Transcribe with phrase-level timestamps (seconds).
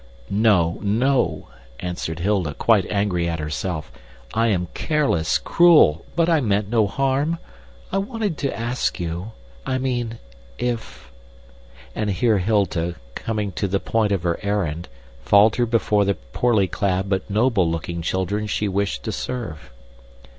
[0.31, 1.47] "No, no,"
[1.79, 3.91] answered Hilda, quite angry at herself.
[4.33, 7.37] "I am careless, cruel, but I meant no harm.
[7.91, 9.33] I wanted to ask you
[9.63, 10.17] I mean,
[10.57, 11.11] if"
[11.95, 14.87] And here Hilda, coming to the point of her errand,
[15.23, 19.69] faltered before the poorly clad but noble looking children she wished to serve.